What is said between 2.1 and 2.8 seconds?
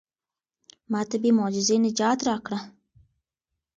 راکړه.